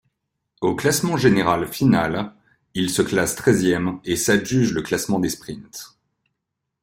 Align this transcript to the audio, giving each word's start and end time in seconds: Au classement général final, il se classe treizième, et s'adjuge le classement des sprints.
Au 0.61 0.73
classement 0.75 1.15
général 1.15 1.67
final, 1.67 2.33
il 2.73 2.89
se 2.89 3.03
classe 3.03 3.35
treizième, 3.35 3.99
et 4.03 4.15
s'adjuge 4.15 4.73
le 4.73 4.81
classement 4.81 5.19
des 5.19 5.29
sprints. 5.29 5.95